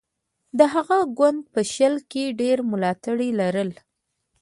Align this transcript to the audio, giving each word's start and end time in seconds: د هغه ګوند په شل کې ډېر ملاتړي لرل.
د 0.57 0.59
هغه 0.73 0.97
ګوند 1.17 1.39
په 1.53 1.61
شل 1.73 1.95
کې 2.11 2.23
ډېر 2.41 2.57
ملاتړي 2.71 3.29
لرل. 3.39 3.71